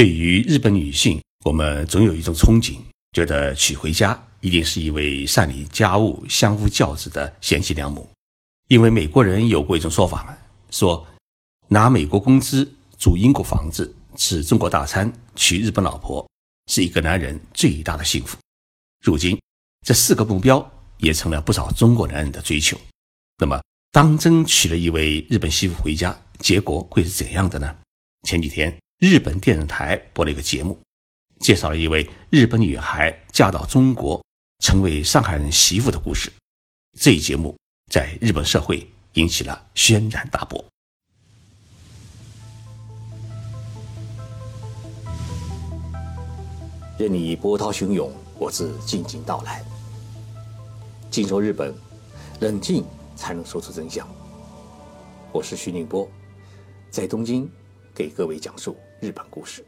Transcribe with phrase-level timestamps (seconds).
[0.00, 2.78] 对于日本女性，我们总有一种憧憬，
[3.12, 8.08] 觉得娶回家一定是一位善理家务、相夫教子的贤妻良母。
[8.68, 10.34] 因为美国人有过一种说法，
[10.70, 11.06] 说
[11.68, 12.66] 拿美国工资
[12.98, 16.26] 住英国房子、吃中国大餐、娶日本老婆，
[16.72, 18.38] 是一个男人最大的幸福。
[19.04, 19.38] 如今，
[19.86, 22.74] 这四个目标也成了不少中国男人的追求。
[23.36, 23.62] 那么，
[23.92, 26.18] 当真娶了一位日本媳妇回家？
[26.38, 27.76] 结果会是怎样的呢？
[28.26, 30.78] 前几天，日本电视台播了一个节目，
[31.38, 34.22] 介绍了一位日本女孩嫁到中国，
[34.62, 36.30] 成为上海人媳妇的故事。
[36.98, 37.56] 这一节目
[37.90, 40.62] 在日本社会引起了轩然大波。
[46.98, 49.64] 任你波涛汹涌，我自静静到来。
[51.10, 51.74] 静说日本，
[52.40, 52.84] 冷静
[53.16, 54.06] 才能说出真相。
[55.32, 56.06] 我是徐宁波。
[56.90, 57.50] 在东京，
[57.94, 59.64] 给各位讲述日本故事。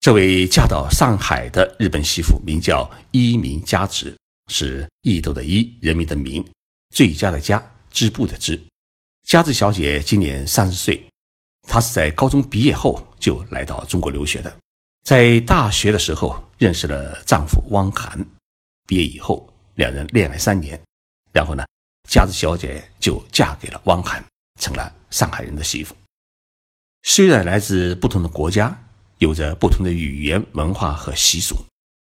[0.00, 4.16] 这位嫁到上海的日本媳妇名叫伊名佳子，
[4.48, 6.44] 是伊豆的伊，人民的民，
[6.94, 8.60] 最佳的佳，织布的织。
[9.26, 11.04] 佳子小姐今年三十岁，
[11.68, 14.56] 她是在高中毕业后就来到中国留学的。
[15.04, 18.24] 在大学的时候认识了丈夫汪涵，
[18.86, 20.80] 毕业以后两人恋爱三年，
[21.32, 21.64] 然后呢，
[22.08, 24.24] 佳子小姐就嫁给了汪涵。
[24.60, 25.96] 成了上海人的媳妇。
[27.02, 28.76] 虽然来自不同的国家，
[29.18, 31.56] 有着不同的语言、文化和习俗，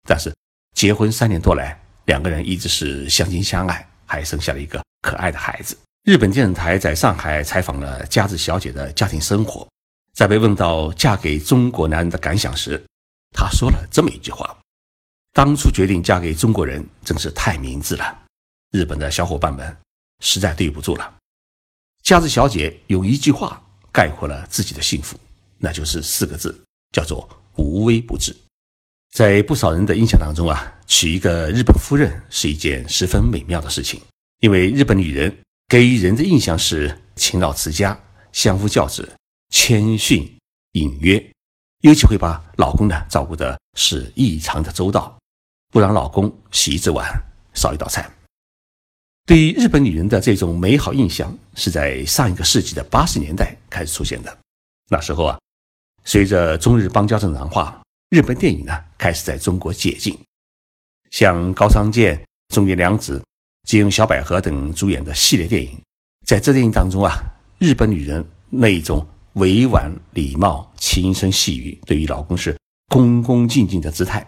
[0.09, 0.35] 但是
[0.75, 5.77] 结婚三年多来，两个人一直是相亲相爱，还生下了一个可爱的孩子。
[6.05, 9.69] 日本电视台在上海采访了佳子小姐的家庭生活，
[10.15, 12.83] 在被问到嫁给中国男人的感想时，
[13.33, 14.57] 她说了这么一句话
[15.35, 18.23] ：“当初决定嫁给中国人，真是太明智了。
[18.71, 19.77] 日本的小伙伴们，
[20.21, 21.15] 实在对不住了。”
[22.03, 23.61] 佳子小姐用一句话
[23.97, 25.19] 概括了自己的幸福，
[25.57, 26.55] 那就是四个字，
[26.93, 28.37] 叫做无微不至。
[29.11, 33.99] 在不少人的印象当中啊，娶一个日本夫人是一件十分美妙的事情，
[34.41, 35.35] 因为日本女人
[35.67, 37.99] 给人的印象是勤劳持家、
[38.33, 39.11] 相夫教子、
[39.49, 40.31] 谦逊
[40.73, 41.33] 隐约，
[41.81, 45.19] 尤其会把老公呢照顾的是异常的周到，
[45.73, 47.09] 不让老公洗一只碗、
[47.55, 48.07] 烧一道菜。
[49.27, 54.39] 对于日本女人的这种美好印象，是在上一个世纪的八十年代开始出现的。
[54.89, 55.37] 那时候啊，
[56.05, 60.17] 随着中日邦交正常化，日本电影呢开始在中国解禁，
[61.11, 63.21] 像高仓健、中野良子、
[63.67, 65.77] 吉永小百合等主演的系列电影，
[66.25, 67.19] 在这电影当中啊，
[67.59, 72.57] 日本女人那一种委婉、礼貌、轻声细语，对于老公是
[72.91, 74.25] 恭恭敬敬的姿态，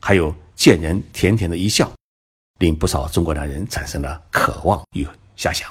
[0.00, 1.90] 还有见人甜甜的一笑。
[2.58, 5.06] 令不少中国男人产生了渴望与
[5.36, 5.68] 遐想。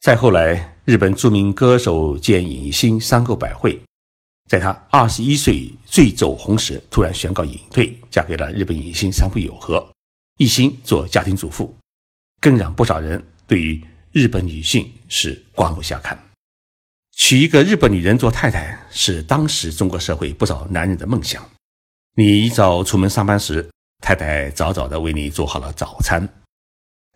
[0.00, 3.80] 再后来，日本著名歌手兼影星山口百惠，
[4.48, 9.84] 在她二十一岁最走红时，突然宣告隐退，嫁给了日本影星山浦友和，
[10.38, 11.74] 一心做家庭主妇，
[12.40, 16.16] 更让不少人对于日本女性是刮目相看。
[17.16, 21.44] 娶一个日本女人做太太，是当时中国社会不少男人的梦想。
[22.14, 23.68] 你一早出门上班时，
[24.02, 26.28] 太太早早的为你做好了早餐，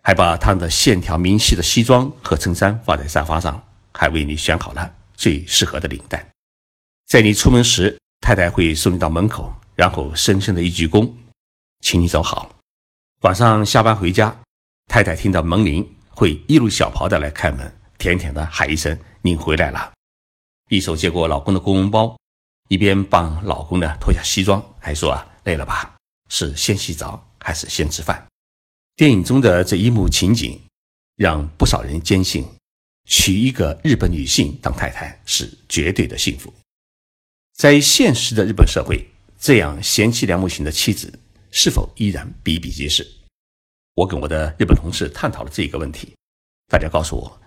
[0.03, 6.25] 还把烫的线条明细的西装和衬衫放在沙发上，还为你选好了最适合的领带。
[7.07, 11.09] 在你出门时，太太会送你到门口，然后深深的一鞠躬，
[11.81, 12.49] 请你走好。
[13.21, 14.35] 晚上下班回家，
[14.87, 19.91] 太太听到门铃，会一路小跑的来开门，甜甜的喊一声“您回来了”，
[20.69, 22.17] 一手接过老公的公文包，
[22.69, 25.95] 一边帮老公呢脱下西装，还说啊累了吧。
[26.33, 28.25] 是先洗澡还是先吃饭？
[28.95, 30.57] 电影中的这一幕情景，
[31.17, 32.45] 让不少人坚信，
[33.05, 36.51] 娶一个日本女性当太太是绝对的幸福。
[37.53, 39.05] 在现实的日本社会，
[39.37, 41.11] 这样贤妻良母型的妻子
[41.51, 43.05] 是否依然比比皆是？
[43.95, 46.15] 我跟我的日本同事探讨了这个问题，
[46.69, 47.41] 大家告诉我，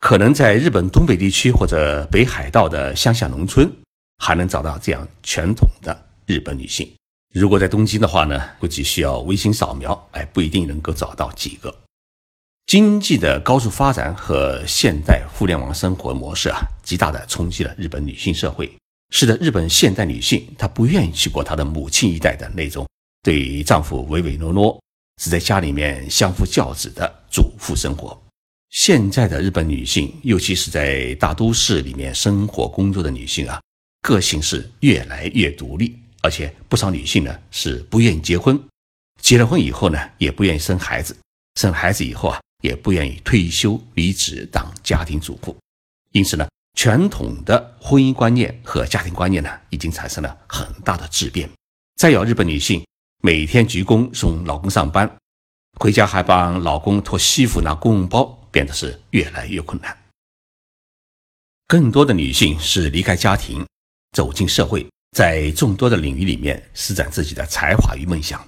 [0.00, 3.72] 可能在日本东北地区或者北海道的乡下农村，
[4.18, 6.92] 还能找到这样传统的日本女性。
[7.34, 11.74] 如果在东京的话呢，估计需要微信扫描，哎，不一定能够找到几个。
[12.64, 18.72] 经济的高速发展和现代互联网生活模式啊，极大的冲击了日本女性社会，
[19.10, 22.86] 使得日本现代女性她不愿意去过她的母亲一代的那种
[23.20, 24.80] 对丈夫唯唯诺诺，
[25.20, 28.16] 只在家里面相夫教子的主妇生活。
[28.70, 33.60] 现在的日本女性，尤其是在大都市里面生活工作的女性啊，
[34.02, 35.98] 个性是越来越独立。
[36.24, 38.58] 而且不少女性呢是不愿意结婚，
[39.20, 41.14] 结了婚以后呢也不愿意生孩子，
[41.60, 45.54] 生孩子以后啊也不愿意退休离职当家庭主妇，
[46.12, 46.48] 因此呢
[46.78, 51.46] 传统的婚姻观念和家庭观念呢，已经产生了很大的质变。
[51.96, 52.82] 再有，日本女性
[53.22, 55.18] 每天鞠躬送老公上班，
[55.78, 59.94] 回家还帮老公脱西服拿公文包，变得是越来越困难。
[61.68, 63.66] 更多的女性是离开家庭，
[64.12, 68.46] 走进社会，在众多的领域里面施展自己的才华与梦想，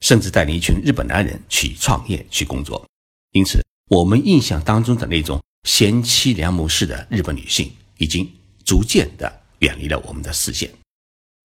[0.00, 2.84] 甚至带领一群日本男人去创业、去工作。
[3.32, 8.28] 因此，我们印象当中的那种贤妻良母式的日本女性，已经
[8.64, 10.70] 逐渐的远离了我们的视线。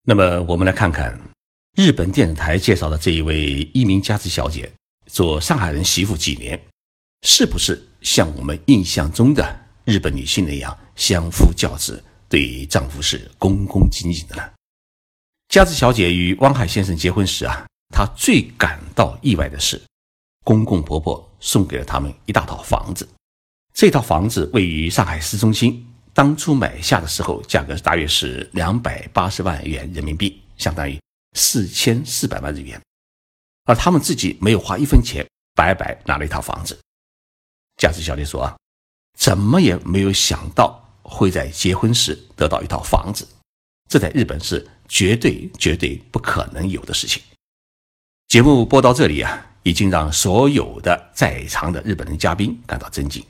[0.02, 1.20] 那么，我们来看看
[1.76, 4.72] 日本电视台介绍的这一位一名家子小姐，
[5.06, 6.58] 做上海人媳妇几年，
[7.22, 9.60] 是不是像我们印象中的？
[9.84, 14.42] 日本女性那样相夫教子，对丈夫是恭恭敬敬的呢。
[15.54, 19.80] 佳子小姐与汪海先生结婚时啊，她最感到意外的是，
[20.42, 23.08] 公公婆婆送给了他们一大套房子。
[23.72, 31.00] 这套房子位于上海市中心，当初买下的时候价格大约是两百八十万元人民币，相当于
[31.34, 32.82] 四千四百万日元。
[33.66, 35.24] 而他们自己没有花一分钱，
[35.54, 36.76] 白白拿了一套房子。
[37.76, 38.56] 佳子小姐说啊。
[39.16, 43.24] 怎么也没有想到会在结婚时得到一套房子，
[43.88, 47.22] 这在日本是绝对绝对不可能有的事情。
[48.28, 53.24] 节目播到这里啊，已经让所有的在场的日本人嘉宾感到震惊，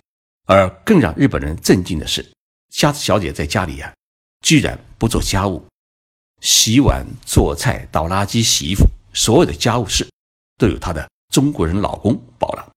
[0.47, 2.25] 而更让日本人震惊的是，
[2.71, 3.93] 佳子小姐在家里啊，
[4.41, 5.67] 居然不做家务，
[6.41, 10.09] 洗碗、做菜、倒垃圾、洗衣服，所有的家务事
[10.57, 12.71] 都由她的中国人老公包了。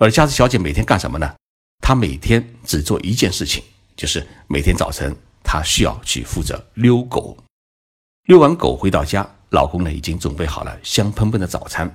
[0.00, 1.34] 而佳子小姐每天干什么呢？
[1.80, 3.62] 她每天只做一件事情，
[3.96, 5.14] 就是每天早晨
[5.50, 7.34] 她需要去负责遛狗。
[8.24, 11.90] 遛完狗回到家，老公呢已经准备好了香喷喷的早餐。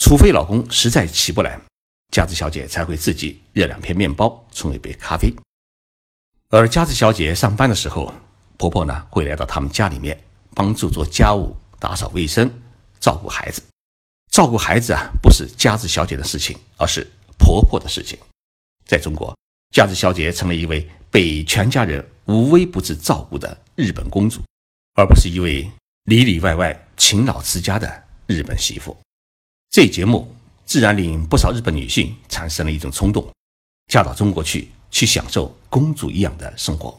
[0.00, 1.60] 除非老公实在起不来，
[2.10, 5.30] 佳子小姐才会自己热两片面包，冲一杯咖啡。
[6.48, 8.10] 而佳子小姐上班的时候，
[8.56, 10.18] 婆婆呢会来到他们家里面
[10.54, 12.50] 帮助做家务、打扫卫生、
[12.98, 13.62] 照顾孩子。
[14.32, 17.06] 照顾孩子啊，不是佳子小姐的事情，而是
[17.36, 18.18] 婆婆的事情。
[18.86, 19.36] 在中国，
[19.74, 24.40] 佳子小姐成了一位被全家人无微不至照顾的日本公主，
[24.94, 25.68] 而不是一位
[26.04, 28.96] 里里外外勤劳持家的日本媳妇。
[29.70, 30.32] 这节目
[30.64, 33.28] 自然令不少日本女性产生了一种冲动，
[33.88, 36.96] 嫁到中国去，去享受公主一样的生活。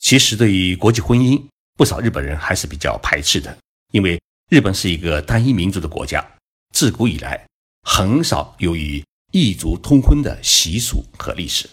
[0.00, 1.40] 其实，对于国际婚姻，
[1.76, 3.56] 不少日本人还是比较排斥的，
[3.92, 6.26] 因为日本是一个单一民族的国家，
[6.74, 7.46] 自古以来
[7.82, 9.02] 很少由于。
[9.36, 11.68] 异族通婚的习俗和历史。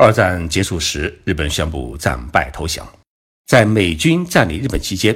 [0.00, 2.90] 二战结束时，日本宣布战败投降。
[3.46, 5.14] 在美军占领日本期间，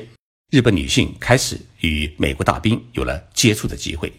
[0.52, 4.12] 日本女性开始与美国大兵有了接触的机会，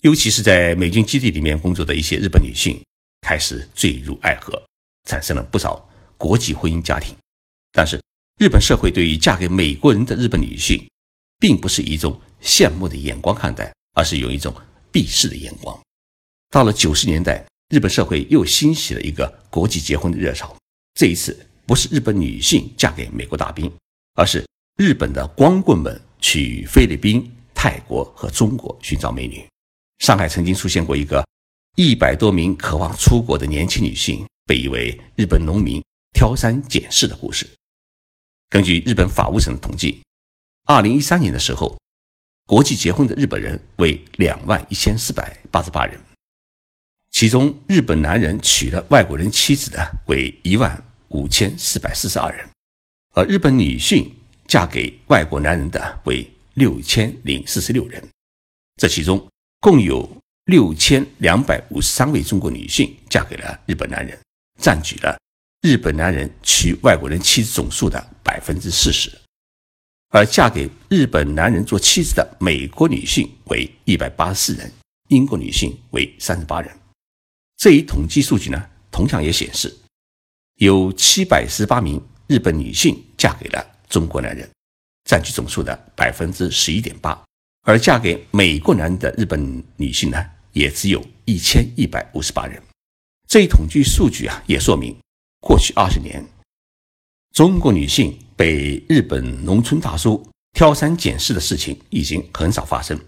[0.00, 2.82] 尤其是在美军基地里面工作的一些日本女性
[3.20, 4.62] 开始坠入爱河，
[5.06, 5.86] 产生了不少
[6.16, 7.14] 国际婚姻家庭。
[7.70, 8.00] 但是，
[8.38, 10.82] 日本社会对于嫁给美国人的日本女性，
[11.38, 14.54] 并不是一种羡慕的眼光看待，而是有一种
[14.90, 15.78] 鄙视的眼光。
[16.48, 20.54] 到了九十年代，日本社会又兴起了一个国际结婚的热潮。
[20.94, 23.72] 这一次不是日本女性嫁给美国大兵，
[24.14, 24.44] 而是
[24.76, 29.46] 日本的光棍们去菲律宾、泰国和中国寻找美女。
[30.00, 31.24] 上海曾经出现过一个
[31.76, 35.80] 一百多名渴望出国的年轻女性被一位日本农民
[36.12, 37.48] 挑三拣四的故事。
[38.48, 40.02] 根据日本法务省的统计，
[40.64, 41.78] 二零一三年的时候，
[42.48, 46.00] 国际结婚的日本人为两万一千四百八十八人。
[47.10, 52.48] 其中，日本男人娶了外国人妻子的为一万五千四百四十二人，
[53.14, 54.10] 而日本女性
[54.46, 58.02] 嫁给外国男人的为六千零四十六人。
[58.76, 59.28] 这其中，
[59.60, 60.08] 共有
[60.46, 64.18] 六千两百五十三位中国女性嫁给了日本男人，
[64.58, 65.18] 占据了
[65.62, 69.12] 日本男人娶外国人妻子总数的百分之四十。
[70.10, 74.72] 而嫁给日本男人做妻子的美国女性为一百八十四人，
[75.08, 76.79] 英国女性为三十八人。
[77.60, 79.70] 这一统计数据呢，同样也显示，
[80.54, 84.48] 有七百十八名日本女性嫁给了中国男人，
[85.04, 87.22] 占据总数的百分之十一点八，
[87.64, 92.58] 而嫁给美国男人的日本女性呢，也只有一千一百五十八人。
[93.28, 94.96] 这一统计数据啊，也说明，
[95.40, 96.24] 过去二十年，
[97.34, 102.98] 中国女性被日本农村大叔挑三拣四的事情已经很少发生。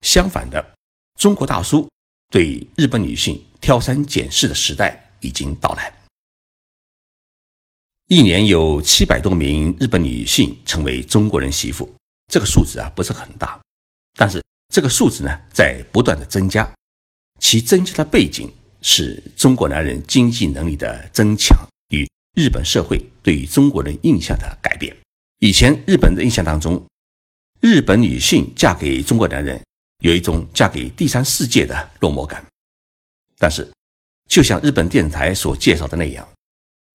[0.00, 0.74] 相反的，
[1.20, 1.88] 中国大叔
[2.32, 3.40] 对日本女性。
[3.62, 5.94] 挑三拣四的时代已经到来。
[8.08, 11.88] 一年有七百多名日本女性成为中国人媳妇，
[12.26, 13.56] 这个数字啊不是很大，
[14.18, 14.42] 但是
[14.74, 16.68] 这个数字呢在不断的增加。
[17.38, 21.56] 其增加的背景是中国男人经济能力的增强
[21.90, 24.92] 与日本社会对于中国人印象的改变。
[25.38, 26.84] 以前日本的印象当中，
[27.60, 29.64] 日本女性嫁给中国男人
[30.02, 32.44] 有一种嫁给第三世界的落寞感。
[33.38, 33.68] 但是，
[34.28, 36.28] 就像日本电视台所介绍的那样，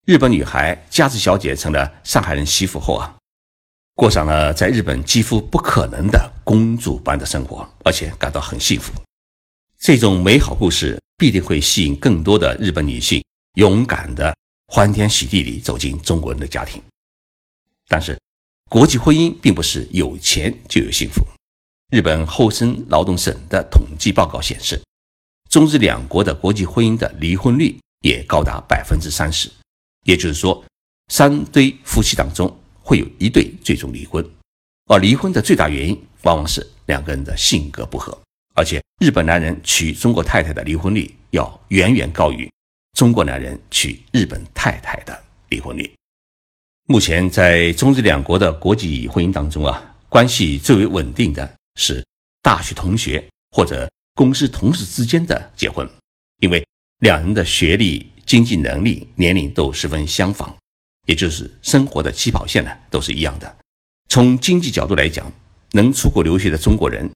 [0.05, 3.15] 日本女孩佳子小姐成了上海人媳妇后啊，
[3.95, 8.91] 过上了在日本几乎不可能的公主般的生活，而且感到很幸福。
[9.79, 13.23] 这种美好故事必定会吸引更多的日本女性
[13.53, 14.35] 勇敢的
[14.67, 16.81] 欢天喜地里走进中国人的家庭。
[17.87, 18.19] 但是，
[18.69, 21.21] 国际婚姻并不是有钱就有幸福。
[21.89, 24.81] 日本厚生劳动省的统计报告显示，
[25.49, 29.49] 中日两国的国际婚姻的离婚率也高达百分之三十。
[30.03, 30.61] 也就是说，
[31.07, 34.21] 三对夫妻当中会有一对最终离婚，
[34.87, 38.17] 而离婚的最大原因往往是两个人的性格不合。
[38.53, 42.51] 而且，日本男人娶中国太太的离婚率要远远高于
[42.97, 45.17] 中国男人娶日本太太的
[45.47, 45.89] 离婚率。
[46.87, 52.05] 目前，在中日两国的国际婚姻当中啊，关系最为稳定的是
[52.41, 55.89] 大学同学或者公司同事之间的结婚，
[56.39, 56.61] 因为
[56.99, 60.53] 两人的学历、经济能力、年龄都十分相仿，
[61.05, 63.57] 也就是生活的起跑线呢都是一样的。
[64.09, 65.31] 从经济角度来讲，
[65.71, 67.09] 能出国留学的中国人，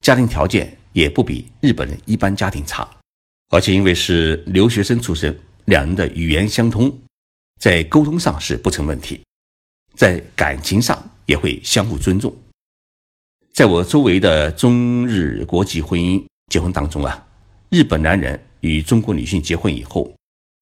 [0.00, 0.76] 家庭条件。
[0.96, 2.88] 也不比日本人一般家庭差，
[3.50, 6.90] 而且因为是留学生出身，两人的语言相通，
[7.60, 9.20] 在沟通上是不成问题，
[9.94, 12.34] 在感情上也会相互尊重。
[13.56, 16.22] 在我周围的中日国际婚姻
[16.52, 17.26] 结婚当中啊，
[17.70, 20.12] 日本男人与中国女性结婚以后，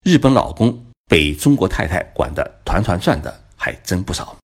[0.04, 4.36] 日本老公被中国太太管得团团转的还真不少。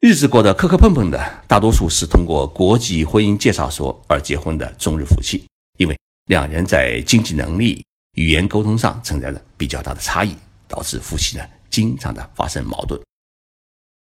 [0.00, 5.46] 日子过得磕磕碰碰的，大多数是通过国际婚姻介绍所而结婚的中日夫妻，
[5.78, 7.86] 因为两人在经济能力、
[8.16, 10.34] 语言沟通上存在着比较大的差异，
[10.66, 13.00] 导致夫妻呢经常的发生矛盾。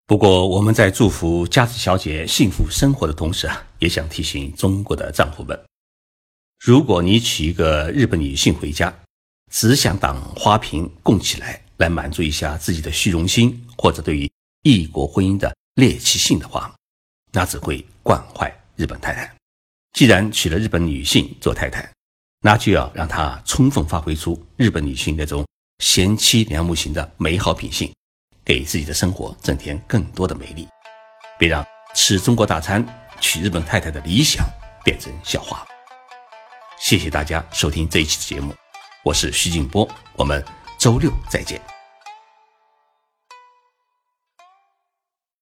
[0.07, 5.59] 不过，我们在祝福佳子小姐幸福生活的同时啊，也想提醒中国的丈夫们：
[6.63, 8.95] 如果你娶一个日本女性回家，
[9.51, 14.31] 只想当花瓶供起来，来满足一下自己的虚荣心，或者对于
[14.61, 15.55] 异国婚姻的。
[15.75, 16.73] 猎奇性的话，
[17.33, 19.35] 那只会惯坏日本太太。
[19.91, 21.91] 既然娶了日本女性做太太，
[22.39, 25.45] 那就要让她充分发挥出日本女性那种
[25.79, 27.91] 贤妻良母型的美好品性，
[28.45, 30.67] 给自己的生活增添更多的美丽。
[31.37, 32.85] 别让吃中国大餐
[33.19, 34.45] 娶日本太太的理想
[34.83, 35.65] 变成笑话。
[36.79, 38.53] 谢谢大家收听这一期的节目，
[39.03, 40.43] 我是徐静波，我们
[40.77, 41.74] 周六再见。